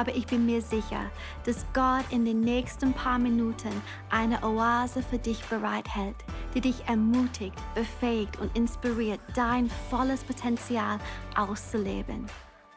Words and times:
aber 0.00 0.16
ich 0.16 0.26
bin 0.26 0.46
mir 0.46 0.62
sicher, 0.62 1.10
dass 1.44 1.66
Gott 1.74 2.06
in 2.10 2.24
den 2.24 2.40
nächsten 2.40 2.94
paar 2.94 3.18
Minuten 3.18 3.82
eine 4.08 4.42
Oase 4.42 5.02
für 5.02 5.18
dich 5.18 5.44
bereithält, 5.44 6.16
die 6.54 6.62
dich 6.62 6.88
ermutigt, 6.88 7.58
befähigt 7.74 8.40
und 8.40 8.56
inspiriert, 8.56 9.20
dein 9.36 9.68
volles 9.90 10.24
Potenzial 10.24 10.98
auszuleben. 11.36 12.26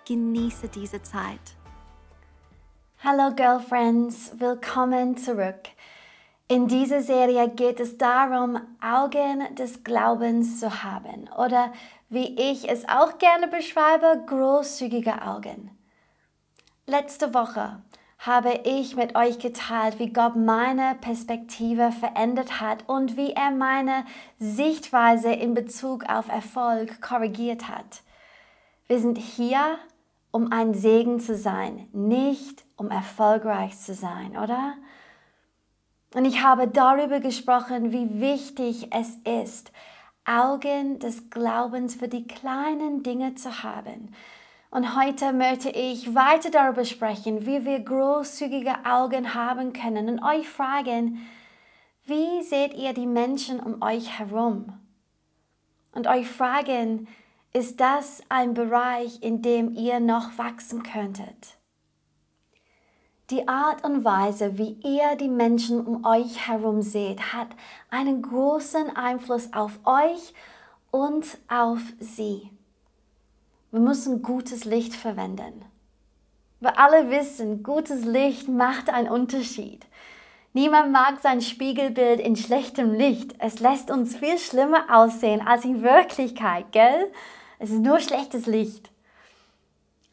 Genieße 0.05 0.67
diese 0.67 1.01
Zeit. 1.01 1.39
Hallo 3.01 3.33
Girlfriends, 3.33 4.33
willkommen 4.37 5.15
zurück. 5.15 5.69
In 6.49 6.67
dieser 6.67 7.01
Serie 7.01 7.47
geht 7.47 7.79
es 7.79 7.97
darum, 7.97 8.59
Augen 8.81 9.55
des 9.55 9.85
Glaubens 9.85 10.59
zu 10.59 10.83
haben 10.83 11.29
oder 11.37 11.71
wie 12.09 12.35
ich 12.35 12.69
es 12.69 12.85
auch 12.89 13.17
gerne 13.17 13.47
beschreibe, 13.47 14.25
großzügige 14.27 15.21
Augen. 15.21 15.71
Letzte 16.85 17.33
Woche 17.33 17.81
habe 18.19 18.59
ich 18.65 18.97
mit 18.97 19.15
euch 19.15 19.39
geteilt, 19.39 19.99
wie 19.99 20.11
Gott 20.11 20.35
meine 20.35 20.95
Perspektive 20.99 21.93
verändert 21.93 22.59
hat 22.59 22.89
und 22.89 23.15
wie 23.15 23.31
er 23.31 23.51
meine 23.51 24.03
Sichtweise 24.37 25.31
in 25.31 25.53
Bezug 25.53 26.03
auf 26.09 26.27
Erfolg 26.27 27.01
korrigiert 27.01 27.69
hat. 27.69 28.01
Wir 28.87 28.99
sind 28.99 29.17
hier, 29.17 29.77
um 30.31 30.51
ein 30.51 30.73
Segen 30.73 31.21
zu 31.21 31.37
sein, 31.37 31.87
nicht 31.93 32.65
um 32.75 32.91
erfolgreich 32.91 33.79
zu 33.79 33.93
sein, 33.93 34.37
oder? 34.37 34.73
Und 36.13 36.25
ich 36.25 36.43
habe 36.43 36.67
darüber 36.67 37.21
gesprochen, 37.21 37.93
wie 37.93 38.19
wichtig 38.19 38.89
es 38.93 39.15
ist, 39.23 39.71
Augen 40.25 40.99
des 40.99 41.29
Glaubens 41.29 41.95
für 41.95 42.09
die 42.09 42.27
kleinen 42.27 43.03
Dinge 43.03 43.35
zu 43.35 43.63
haben. 43.63 44.13
Und 44.73 44.95
heute 44.95 45.33
möchte 45.33 45.69
ich 45.69 46.15
weiter 46.15 46.49
darüber 46.49 46.83
sprechen, 46.83 47.45
wie 47.45 47.63
wir 47.63 47.79
großzügige 47.79 48.73
Augen 48.85 49.35
haben 49.35 49.71
können 49.71 50.09
und 50.09 50.23
euch 50.23 50.49
fragen, 50.49 51.27
wie 52.05 52.41
seht 52.41 52.73
ihr 52.73 52.93
die 52.93 53.05
Menschen 53.05 53.59
um 53.59 53.83
euch 53.83 54.17
herum? 54.17 54.73
Und 55.91 56.07
euch 56.07 56.27
fragen, 56.27 57.07
ist 57.53 57.79
das 57.81 58.23
ein 58.29 58.55
Bereich, 58.55 59.21
in 59.21 59.43
dem 59.43 59.75
ihr 59.75 59.99
noch 59.99 60.39
wachsen 60.39 60.81
könntet? 60.81 61.59
Die 63.29 63.47
Art 63.47 63.85
und 63.85 64.03
Weise, 64.03 64.57
wie 64.57 64.79
ihr 64.83 65.15
die 65.17 65.29
Menschen 65.29 65.85
um 65.85 66.03
euch 66.03 66.47
herum 66.47 66.81
seht, 66.81 67.31
hat 67.31 67.49
einen 67.91 68.23
großen 68.23 68.95
Einfluss 68.95 69.53
auf 69.53 69.79
euch 69.85 70.33
und 70.89 71.37
auf 71.47 71.79
sie. 71.99 72.49
Wir 73.73 73.81
müssen 73.81 74.21
gutes 74.21 74.63
Licht 74.63 74.95
verwenden. 74.95 75.65
Wir 76.61 76.79
alle 76.79 77.09
wissen, 77.09 77.61
gutes 77.61 78.05
Licht 78.05 78.47
macht 78.47 78.89
einen 78.89 79.09
Unterschied. 79.09 79.85
Niemand 80.53 80.93
mag 80.93 81.19
sein 81.19 81.41
Spiegelbild 81.41 82.21
in 82.21 82.37
schlechtem 82.37 82.93
Licht. 82.93 83.35
Es 83.39 83.59
lässt 83.59 83.91
uns 83.91 84.15
viel 84.15 84.37
schlimmer 84.37 84.85
aussehen 84.89 85.45
als 85.45 85.65
in 85.65 85.83
Wirklichkeit, 85.83 86.71
gell? 86.71 87.11
Es 87.59 87.69
ist 87.69 87.81
nur 87.81 87.99
schlechtes 87.99 88.45
Licht. 88.45 88.91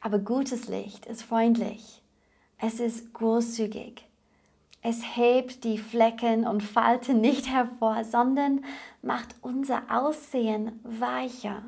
Aber 0.01 0.19
gutes 0.19 0.67
Licht 0.67 1.07
ist 1.07 1.23
freundlich 1.23 2.01
es 2.63 2.79
ist 2.79 3.15
großzügig. 3.15 4.05
Es 4.83 5.17
hebt 5.17 5.65
die 5.65 5.79
Flecken 5.79 6.47
und 6.47 6.63
Falten 6.63 7.21
nicht 7.21 7.49
hervor, 7.49 8.05
sondern 8.05 8.65
macht 9.03 9.35
unser 9.41 9.83
Aussehen 9.91 10.79
weicher. 10.85 11.63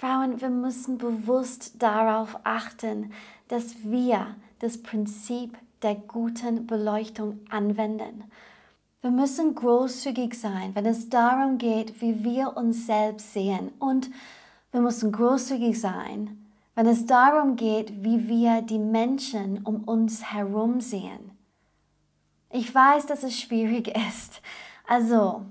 Frauen, 0.00 0.40
wir 0.40 0.50
müssen 0.50 0.96
bewusst 0.96 1.82
darauf 1.82 2.38
achten, 2.44 3.12
dass 3.48 3.82
wir 3.82 4.36
das 4.60 4.80
Prinzip 4.80 5.58
der 5.82 5.96
guten 5.96 6.68
Beleuchtung 6.68 7.40
anwenden. 7.50 8.30
Wir 9.00 9.10
müssen 9.10 9.56
großzügig 9.56 10.38
sein, 10.38 10.72
wenn 10.76 10.86
es 10.86 11.08
darum 11.08 11.58
geht, 11.58 12.00
wie 12.00 12.22
wir 12.22 12.56
uns 12.56 12.86
selbst 12.86 13.32
sehen. 13.32 13.72
Und 13.80 14.08
wir 14.70 14.82
müssen 14.82 15.10
großzügig 15.10 15.80
sein, 15.80 16.46
wenn 16.76 16.86
es 16.86 17.06
darum 17.06 17.56
geht, 17.56 18.04
wie 18.04 18.28
wir 18.28 18.62
die 18.62 18.78
Menschen 18.78 19.64
um 19.64 19.82
uns 19.82 20.22
herum 20.32 20.80
sehen. 20.80 21.32
Ich 22.50 22.72
weiß, 22.72 23.06
dass 23.06 23.24
es 23.24 23.36
schwierig 23.36 23.88
ist. 24.08 24.42
Also, 24.86 25.42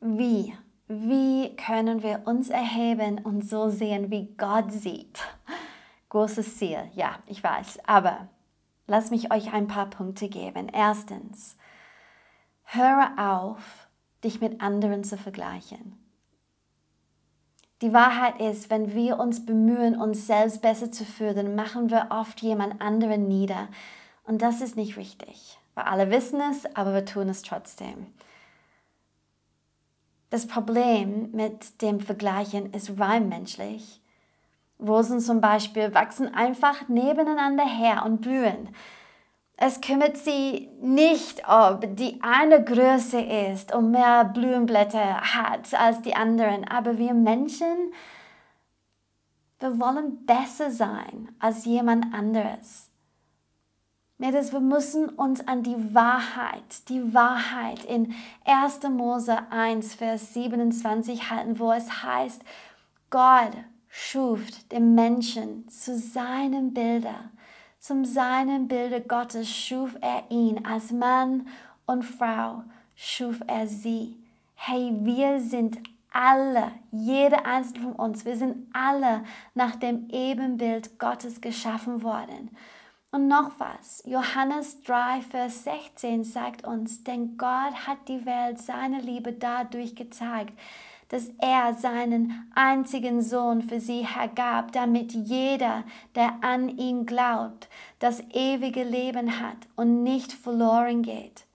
wie? 0.00 0.54
Wie 0.90 1.54
können 1.56 2.02
wir 2.02 2.22
uns 2.24 2.48
erheben 2.48 3.18
und 3.18 3.46
so 3.46 3.68
sehen, 3.68 4.10
wie 4.10 4.34
Gott 4.38 4.72
sieht? 4.72 5.20
Großes 6.08 6.56
Ziel, 6.56 6.90
ja, 6.94 7.18
ich 7.26 7.44
weiß. 7.44 7.80
Aber 7.86 8.28
lasst 8.86 9.10
mich 9.10 9.30
euch 9.30 9.52
ein 9.52 9.66
paar 9.66 9.90
Punkte 9.90 10.30
geben. 10.30 10.68
Erstens, 10.72 11.58
höre 12.64 13.12
auf, 13.18 13.88
dich 14.24 14.40
mit 14.40 14.62
anderen 14.62 15.04
zu 15.04 15.18
vergleichen. 15.18 15.98
Die 17.82 17.92
Wahrheit 17.92 18.40
ist, 18.40 18.70
wenn 18.70 18.94
wir 18.94 19.20
uns 19.20 19.44
bemühen, 19.44 19.94
uns 19.94 20.26
selbst 20.26 20.62
besser 20.62 20.90
zu 20.90 21.04
fühlen, 21.04 21.54
machen 21.54 21.90
wir 21.90 22.08
oft 22.08 22.40
jemand 22.40 22.80
anderen 22.80 23.28
nieder. 23.28 23.68
Und 24.24 24.40
das 24.40 24.62
ist 24.62 24.76
nicht 24.76 24.96
richtig. 24.96 25.58
Wir 25.74 25.86
alle 25.86 26.10
wissen 26.10 26.40
es, 26.50 26.64
aber 26.74 26.94
wir 26.94 27.04
tun 27.04 27.28
es 27.28 27.42
trotzdem. 27.42 28.06
Das 30.30 30.46
Problem 30.46 31.30
mit 31.32 31.80
dem 31.80 32.00
Vergleichen 32.00 32.72
ist 32.74 32.98
rein 33.00 33.28
menschlich. 33.28 34.02
Rosen 34.80 35.20
zum 35.20 35.40
Beispiel 35.40 35.94
wachsen 35.94 36.34
einfach 36.34 36.88
nebeneinander 36.88 37.64
her 37.64 38.04
und 38.04 38.20
blühen. 38.20 38.68
Es 39.56 39.80
kümmert 39.80 40.16
sie 40.16 40.68
nicht, 40.80 41.42
ob 41.48 41.96
die 41.96 42.20
eine 42.22 42.62
größer 42.62 43.50
ist 43.50 43.74
und 43.74 43.90
mehr 43.90 44.24
Blumenblätter 44.24 45.20
hat 45.34 45.74
als 45.74 46.00
die 46.02 46.14
anderen, 46.14 46.64
aber 46.68 46.96
wir 46.98 47.12
Menschen, 47.12 47.92
wir 49.58 49.80
wollen 49.80 50.24
besser 50.26 50.70
sein 50.70 51.34
als 51.40 51.64
jemand 51.64 52.14
anderes. 52.14 52.87
Mädels, 54.18 54.52
wir 54.52 54.60
müssen 54.60 55.08
uns 55.10 55.46
an 55.46 55.62
die 55.62 55.94
Wahrheit, 55.94 56.88
die 56.88 57.14
Wahrheit 57.14 57.84
in 57.84 58.14
1. 58.44 58.82
Mose 58.90 59.38
1, 59.50 59.94
Vers 59.94 60.34
27 60.34 61.30
halten, 61.30 61.58
wo 61.58 61.72
es 61.72 62.02
heißt, 62.02 62.42
Gott 63.10 63.52
schuf 63.88 64.40
den 64.70 64.94
Menschen 64.94 65.68
zu 65.68 65.96
seinem 65.96 66.74
Bilder 66.74 67.30
zum 67.78 68.04
seinem 68.04 68.68
Bilde 68.68 69.00
Gottes 69.00 69.48
schuf 69.48 69.96
er 70.00 70.24
ihn, 70.30 70.64
als 70.66 70.90
Mann 70.90 71.46
und 71.86 72.02
Frau 72.02 72.64
schuf 72.96 73.40
er 73.46 73.66
sie. 73.68 74.16
Hey, 74.56 74.92
wir 75.00 75.40
sind 75.40 75.78
alle, 76.12 76.72
jeder 76.90 77.46
einzelne 77.46 77.84
von 77.84 77.92
uns, 77.92 78.24
wir 78.24 78.36
sind 78.36 78.66
alle 78.74 79.22
nach 79.54 79.76
dem 79.76 80.08
Ebenbild 80.10 80.98
Gottes 80.98 81.40
geschaffen 81.40 82.02
worden. 82.02 82.50
Und 83.10 83.26
noch 83.26 83.52
was, 83.58 84.02
Johannes 84.04 84.82
3, 84.82 85.22
Vers 85.22 85.64
16 85.64 86.24
sagt 86.24 86.66
uns, 86.66 87.04
denn 87.04 87.38
Gott 87.38 87.86
hat 87.86 88.06
die 88.06 88.26
Welt 88.26 88.58
seine 88.58 89.00
Liebe 89.00 89.32
dadurch 89.32 89.96
gezeigt, 89.96 90.52
dass 91.08 91.30
er 91.38 91.72
seinen 91.72 92.52
einzigen 92.54 93.22
Sohn 93.22 93.62
für 93.62 93.80
sie 93.80 94.06
hergab, 94.06 94.72
damit 94.72 95.12
jeder, 95.12 95.84
der 96.14 96.34
an 96.42 96.68
ihn 96.68 97.06
glaubt, 97.06 97.70
das 97.98 98.22
ewige 98.34 98.84
Leben 98.84 99.40
hat 99.40 99.56
und 99.74 100.02
nicht 100.02 100.30
verloren 100.32 101.00
geht. 101.00 101.46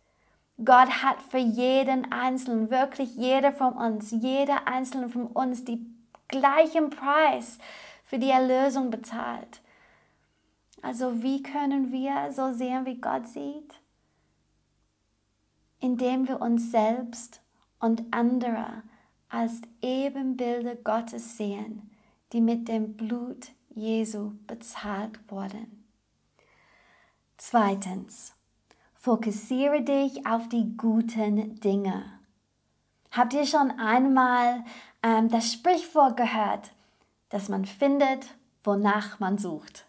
Gott 0.58 1.04
hat 1.04 1.22
für 1.22 1.38
jeden 1.38 2.12
Einzelnen, 2.12 2.72
wirklich 2.72 3.16
jeder 3.16 3.52
von 3.52 3.74
uns, 3.74 4.10
jeder 4.10 4.68
Einzelne 4.68 5.10
von 5.10 5.28
uns, 5.28 5.66
die 5.66 5.86
gleichen 6.28 6.90
Preis 6.90 7.60
für 8.04 8.18
die 8.18 8.32
Erlösung 8.32 8.90
bezahlt. 8.90 9.62
Also 10.84 11.24
wie 11.24 11.42
können 11.42 11.94
wir 11.94 12.30
so 12.34 12.52
sehen, 12.52 12.86
wie 12.86 13.00
Gott 13.00 13.26
sieht? 13.30 13.74
Indem 15.80 16.28
wir 16.28 16.42
uns 16.42 16.72
selbst 16.72 17.42
und 17.80 18.04
andere 18.12 18.84
als 19.30 19.62
Ebenbilder 19.82 20.76
Gottes 20.76 21.38
sehen, 21.38 21.90
die 22.34 22.42
mit 22.42 22.68
dem 22.68 22.98
Blut 22.98 23.48
Jesu 23.70 24.34
bezahlt 24.46 25.20
wurden. 25.32 25.86
Zweitens, 27.38 28.36
fokussiere 28.94 29.84
dich 29.84 30.28
auf 30.28 30.50
die 30.50 30.76
guten 30.76 31.62
Dinge. 31.62 32.04
Habt 33.10 33.34
ihr 33.34 33.46
schon 33.46 33.72
einmal 33.80 34.66
ähm, 35.02 35.30
das 35.30 35.54
Sprichwort 35.54 36.18
gehört, 36.18 36.74
dass 37.30 37.48
man 37.48 37.64
findet, 37.64 38.36
wonach 38.66 39.22
man 39.22 39.38
sucht. 39.38 39.86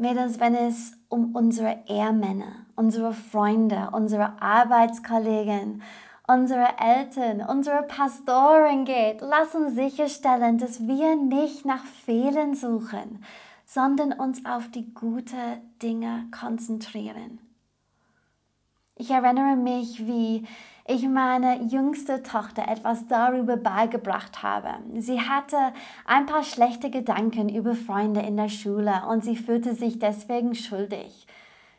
Mädels, 0.00 0.40
wenn 0.40 0.54
es 0.54 0.94
um 1.10 1.34
unsere 1.36 1.80
Ehrmänner, 1.86 2.64
unsere 2.74 3.12
Freunde, 3.12 3.90
unsere 3.92 4.40
Arbeitskollegen, 4.40 5.82
unsere 6.26 6.78
Eltern, 6.78 7.42
unsere 7.46 7.82
Pastoren 7.82 8.86
geht, 8.86 9.20
lass 9.20 9.54
uns 9.54 9.74
sicherstellen, 9.74 10.56
dass 10.56 10.86
wir 10.86 11.16
nicht 11.16 11.66
nach 11.66 11.84
Fehlern 11.84 12.54
suchen, 12.54 13.22
sondern 13.66 14.14
uns 14.14 14.46
auf 14.46 14.70
die 14.70 14.94
guten 14.94 15.60
Dinge 15.82 16.26
konzentrieren. 16.30 17.38
Ich 18.96 19.10
erinnere 19.10 19.56
mich, 19.56 20.06
wie 20.06 20.46
ich 20.90 21.08
meine 21.08 21.62
jüngste 21.68 22.20
Tochter 22.24 22.66
etwas 22.66 23.06
darüber 23.06 23.56
beigebracht 23.56 24.42
habe. 24.42 24.70
Sie 24.98 25.20
hatte 25.20 25.56
ein 26.04 26.26
paar 26.26 26.42
schlechte 26.42 26.90
Gedanken 26.90 27.48
über 27.48 27.76
Freunde 27.76 28.22
in 28.22 28.36
der 28.36 28.48
Schule 28.48 29.02
und 29.08 29.22
sie 29.22 29.36
fühlte 29.36 29.76
sich 29.76 30.00
deswegen 30.00 30.56
schuldig. 30.56 31.28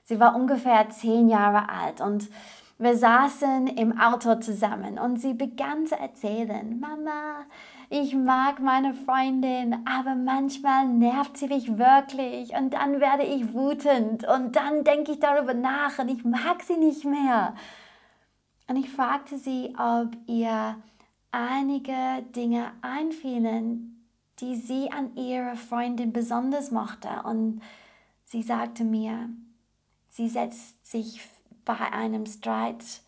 Sie 0.04 0.18
war 0.22 0.34
ungefähr 0.34 0.90
zehn 0.90 1.28
Jahre 1.28 1.68
alt 1.68 2.00
und 2.00 2.30
wir 2.78 2.96
saßen 2.96 3.68
im 3.68 4.00
Auto 4.00 4.36
zusammen 4.36 4.98
und 4.98 5.18
sie 5.18 5.34
begann 5.34 5.86
zu 5.86 6.00
erzählen, 6.00 6.80
Mama, 6.80 7.44
ich 7.90 8.16
mag 8.16 8.62
meine 8.62 8.94
Freundin, 8.94 9.86
aber 9.86 10.16
manchmal 10.16 10.88
nervt 10.88 11.38
sie 11.38 11.48
mich 11.48 11.78
wirklich 11.78 12.56
und 12.56 12.74
dann 12.74 13.02
werde 13.02 13.24
ich 13.24 13.54
wütend 13.54 14.26
und 14.26 14.56
dann 14.56 14.86
denke 14.86 15.12
ich 15.12 15.20
darüber 15.20 15.54
nach 15.54 16.00
und 16.00 16.08
ich 16.08 16.24
mag 16.24 16.64
sie 16.64 16.78
nicht 16.78 17.04
mehr. 17.04 17.54
Und 18.72 18.78
ich 18.78 18.90
fragte 18.90 19.38
sie, 19.38 19.76
ob 19.78 20.16
ihr 20.28 20.82
einige 21.32 22.24
Dinge 22.34 22.72
einfielen, 22.82 24.08
die 24.40 24.56
sie 24.56 24.90
an 24.94 25.14
ihre 25.18 25.58
Freundin 25.58 26.14
besonders 26.14 26.72
mochte. 26.72 27.10
Und 27.26 27.62
sie 28.24 28.42
sagte 28.42 28.86
mir, 28.86 29.28
sie 30.08 30.30
setzt 30.30 30.90
sich 30.90 31.20
bei 31.66 31.76
einem 31.92 32.26
Streit 32.26 33.02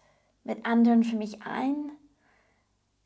mit 0.44 0.65
anderen 0.65 1.06
für 1.06 1.15
mich 1.15 1.44
ein. 1.44 1.94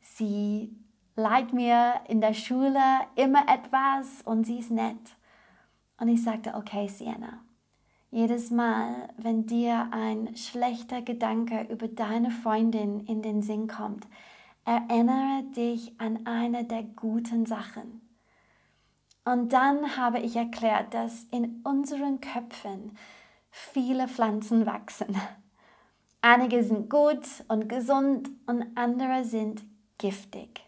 Sie 0.01 0.75
leiht 1.15 1.53
mir 1.53 2.01
in 2.07 2.21
der 2.21 2.33
Schule 2.33 2.81
immer 3.13 3.47
etwas 3.47 4.23
und 4.23 4.45
sie 4.47 4.57
ist 4.57 4.71
nett. 4.71 4.97
Und 5.99 6.07
ich 6.07 6.23
sagte, 6.23 6.55
okay, 6.55 6.87
Sienna, 6.87 7.37
jedes 8.17 8.49
Mal, 8.49 9.09
wenn 9.17 9.45
dir 9.45 9.89
ein 9.91 10.35
schlechter 10.35 11.03
Gedanke 11.03 11.67
über 11.69 11.87
deine 11.87 12.31
Freundin 12.31 13.01
in 13.01 13.21
den 13.21 13.43
Sinn 13.43 13.67
kommt, 13.67 14.07
erinnere 14.65 15.43
dich 15.55 15.93
an 15.99 16.25
eine 16.25 16.63
der 16.63 16.81
guten 16.81 17.45
Sachen. 17.45 18.01
Und 19.23 19.53
dann 19.53 19.97
habe 19.97 20.17
ich 20.17 20.35
erklärt, 20.35 20.95
dass 20.95 21.25
in 21.25 21.61
unseren 21.63 22.19
Köpfen 22.19 22.97
viele 23.51 24.07
Pflanzen 24.07 24.65
wachsen. 24.65 25.15
Einige 26.21 26.63
sind 26.63 26.89
gut 26.89 27.27
und 27.49 27.69
gesund 27.69 28.31
und 28.47 28.65
andere 28.73 29.25
sind 29.25 29.61
giftig. 29.99 30.61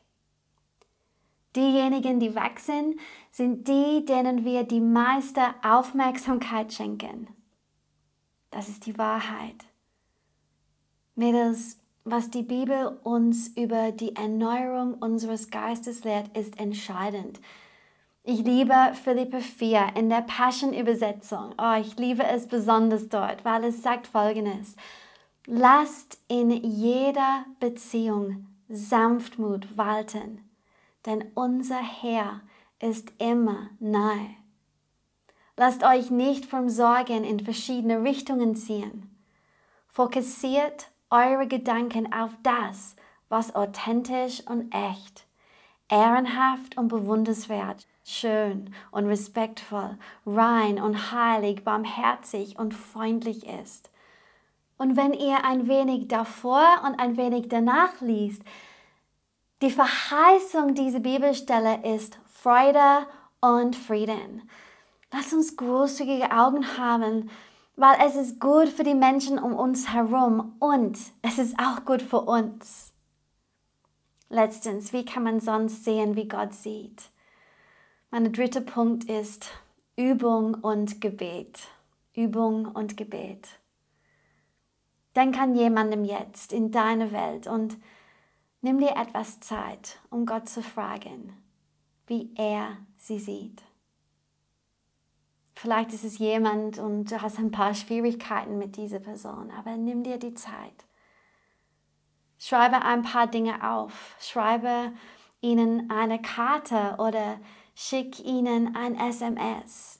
Diejenigen, 1.56 2.20
die 2.20 2.36
wachsen, 2.36 3.00
sind 3.32 3.68
die, 3.68 4.06
denen 4.06 4.46
wir 4.46 4.66
die 4.66 4.82
meiste 4.82 5.42
Aufmerksamkeit 5.64 6.72
schenken. 6.72 7.28
Das 8.52 8.70
ist 8.70 8.86
die 8.86 8.98
Wahrheit. 8.98 9.66
Mädels, 11.16 11.78
was 12.04 12.30
die 12.30 12.44
Bibel 12.44 13.00
uns 13.04 13.50
über 13.50 13.92
die 13.92 14.16
Erneuerung 14.16 14.96
unseres 14.96 15.50
Geistes 15.50 16.04
lehrt, 16.04 16.36
ist 16.38 16.60
entscheidend. 16.60 17.40
Ich 18.24 18.40
liebe 18.40 18.94
Philippe 19.04 19.42
4 19.42 19.96
in 19.96 20.10
der 20.10 20.22
Passion-Übersetzung. 20.22 21.54
Oh, 21.58 21.76
ich 21.80 21.98
liebe 21.98 22.24
es 22.24 22.48
besonders 22.48 23.10
dort, 23.10 23.46
weil 23.46 23.64
es 23.64 23.82
sagt 23.82 24.08
folgendes. 24.08 24.76
Lasst 25.46 26.20
in 26.28 26.52
jeder 26.52 27.46
Beziehung 27.60 28.48
Sanftmut 28.68 29.78
walten 29.78 30.50
denn 31.06 31.32
unser 31.34 31.82
Herr 31.82 32.42
ist 32.80 33.12
immer 33.18 33.70
nahe. 33.80 34.36
Lasst 35.62 35.84
euch 35.84 36.10
nicht 36.10 36.46
vom 36.46 36.70
Sorgen 36.70 37.26
in 37.26 37.42
verschiedene 37.42 38.02
Richtungen 38.02 38.56
ziehen. 38.56 39.14
Fokussiert 39.90 40.90
eure 41.10 41.48
Gedanken 41.48 42.14
auf 42.14 42.30
das, 42.44 42.96
was 43.28 43.56
authentisch 43.56 44.42
und 44.48 44.74
echt, 44.74 45.26
ehrenhaft 45.90 46.78
und 46.78 46.88
bewundernswert, 46.88 47.86
schön 48.06 48.74
und 48.92 49.08
respektvoll, 49.08 49.98
rein 50.26 50.82
und 50.82 51.12
heilig, 51.12 51.66
barmherzig 51.66 52.58
und 52.58 52.74
freundlich 52.74 53.46
ist. 53.46 53.92
Und 54.78 54.96
wenn 54.96 55.12
ihr 55.12 55.44
ein 55.44 55.68
wenig 55.68 56.08
davor 56.08 56.64
und 56.86 57.02
ein 57.02 57.18
wenig 57.18 57.50
danach 57.50 58.00
liest, 58.00 58.44
die 59.62 59.72
Verheißung 59.72 60.74
dieser 60.74 61.02
Bibelstelle 61.02 61.84
ist 61.84 62.18
Freude 62.28 63.06
und 63.42 63.76
Frieden. 63.76 64.50
Lass 65.12 65.34
uns 65.34 65.58
großzügige 65.58 66.32
Augen 66.32 66.78
haben, 66.78 67.30
weil 67.76 67.98
es 68.06 68.16
ist 68.16 68.40
gut 68.40 68.70
für 68.70 68.84
die 68.84 68.94
Menschen 68.94 69.40
um 69.40 69.54
uns 69.54 69.94
herum 69.94 70.56
und 70.60 70.98
es 71.22 71.40
ist 71.40 71.58
auch 71.60 71.86
gut 71.86 72.02
für 72.02 72.22
uns. 72.22 72.94
Letztens, 74.30 74.94
wie 74.94 75.06
kann 75.06 75.24
man 75.24 75.40
sonst 75.40 75.84
sehen, 75.84 76.16
wie 76.16 76.28
Gott 76.28 76.54
sieht? 76.54 77.10
Mein 78.12 78.32
dritter 78.32 78.62
Punkt 78.62 79.06
ist 79.06 79.48
Übung 79.96 80.56
und 80.56 81.02
Gebet. 81.02 81.60
Übung 82.16 82.66
und 82.66 82.98
Gebet. 82.98 83.48
Denk 85.16 85.40
an 85.40 85.56
jemandem 85.56 86.06
jetzt 86.06 86.54
in 86.54 86.72
deiner 86.72 87.12
Welt 87.12 87.48
und 87.48 87.78
Nimm 88.62 88.80
dir 88.80 88.98
etwas 88.98 89.40
Zeit, 89.40 90.00
um 90.10 90.26
Gott 90.26 90.50
zu 90.50 90.62
fragen, 90.62 91.32
wie 92.08 92.30
er 92.36 92.76
sie 92.98 93.18
sieht. 93.18 93.64
Vielleicht 95.62 95.92
ist 95.92 96.06
es 96.06 96.20
jemand 96.20 96.80
und 96.80 97.12
du 97.12 97.22
hast 97.22 97.38
ein 97.38 97.52
paar 97.52 97.74
Schwierigkeiten 97.74 98.58
mit 98.58 98.78
dieser 98.78 99.00
Person, 99.00 99.52
aber 99.52 99.76
nimm 99.76 100.04
dir 100.04 100.18
die 100.18 100.34
Zeit. 100.34 100.86
Schreibe 102.38 102.82
ein 102.82 103.02
paar 103.02 103.28
Dinge 103.28 103.70
auf. 103.70 104.16
Schreibe 104.22 104.94
ihnen 105.42 105.92
eine 105.92 106.22
Karte 106.22 106.96
oder 106.98 107.42
schick 107.76 108.24
ihnen 108.24 108.74
ein 108.74 108.96
SMS. 108.96 110.00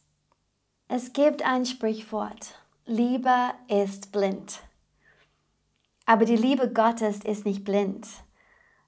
Es 0.88 1.12
gibt 1.12 1.44
ein 1.44 1.66
Sprichwort. 1.66 2.58
Liebe 2.86 3.52
ist 3.68 4.14
blind. 4.14 4.62
Aber 6.06 6.24
die 6.24 6.38
Liebe 6.38 6.72
Gottes 6.72 7.26
ist 7.26 7.46
nicht 7.46 7.66
blind. 7.66 8.08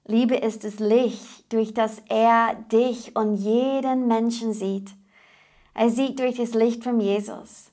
Liebe 0.06 0.36
ist 0.36 0.64
das 0.64 0.78
Licht, 0.78 1.52
durch 1.52 1.74
das 1.74 1.98
er 2.08 2.54
dich 2.72 3.14
und 3.14 3.34
jeden 3.34 4.08
Menschen 4.08 4.54
sieht. 4.54 4.94
Er 5.74 5.88
sieht 5.88 6.18
durch 6.18 6.36
das 6.36 6.54
Licht 6.54 6.84
von 6.84 7.00
Jesus. 7.00 7.70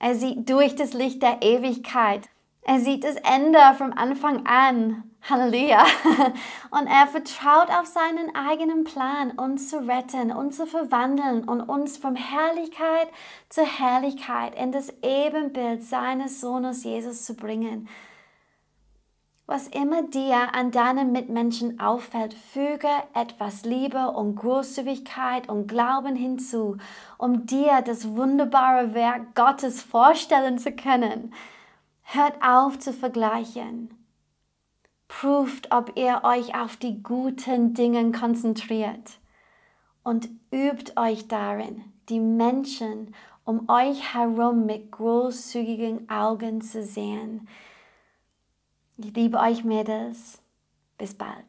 Er 0.00 0.14
sieht 0.14 0.48
durch 0.48 0.76
das 0.76 0.92
Licht 0.92 1.22
der 1.22 1.42
Ewigkeit. 1.42 2.28
Er 2.62 2.80
sieht 2.80 3.04
das 3.04 3.16
Ende 3.16 3.58
vom 3.76 3.92
Anfang 3.92 4.46
an. 4.46 5.04
Halleluja. 5.28 5.84
Und 6.70 6.86
er 6.86 7.06
vertraut 7.06 7.70
auf 7.70 7.86
seinen 7.86 8.34
eigenen 8.34 8.84
Plan, 8.84 9.32
uns 9.32 9.70
zu 9.70 9.78
retten, 9.86 10.32
uns 10.32 10.56
zu 10.56 10.66
verwandeln 10.66 11.44
und 11.44 11.60
uns 11.60 11.96
von 11.96 12.14
Herrlichkeit 12.14 13.08
zu 13.48 13.62
Herrlichkeit 13.62 14.54
in 14.54 14.70
das 14.72 14.92
Ebenbild 15.02 15.82
seines 15.82 16.40
Sohnes 16.40 16.84
Jesus 16.84 17.24
zu 17.24 17.34
bringen. 17.34 17.88
Was 19.50 19.66
immer 19.68 20.02
dir 20.02 20.54
an 20.54 20.72
deinen 20.72 21.10
Mitmenschen 21.10 21.80
auffällt, 21.80 22.34
füge 22.34 22.90
etwas 23.14 23.64
Liebe 23.64 24.10
und 24.10 24.36
Großzügigkeit 24.36 25.48
und 25.48 25.68
Glauben 25.68 26.16
hinzu, 26.16 26.76
um 27.16 27.46
dir 27.46 27.80
das 27.80 28.14
wunderbare 28.14 28.92
Werk 28.92 29.34
Gottes 29.34 29.80
vorstellen 29.80 30.58
zu 30.58 30.72
können. 30.72 31.32
Hört 32.02 32.34
auf 32.42 32.78
zu 32.78 32.92
vergleichen. 32.92 33.94
Prüft, 35.08 35.72
ob 35.72 35.96
ihr 35.96 36.20
euch 36.24 36.54
auf 36.54 36.76
die 36.76 37.02
guten 37.02 37.72
Dinge 37.72 38.12
konzentriert 38.12 39.18
und 40.02 40.28
übt 40.52 40.92
euch 40.96 41.26
darin, 41.26 41.84
die 42.10 42.20
Menschen 42.20 43.14
um 43.46 43.66
euch 43.70 44.12
herum 44.12 44.66
mit 44.66 44.92
großzügigen 44.92 46.10
Augen 46.10 46.60
zu 46.60 46.84
sehen. 46.84 47.48
Ich 49.00 49.14
liebe 49.14 49.38
euch, 49.38 49.62
Mädels. 49.62 50.42
Bis 50.98 51.14
bald. 51.14 51.46